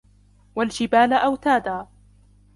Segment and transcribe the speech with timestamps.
[0.55, 1.87] وَالْجِبَالَ أَوْتَادًا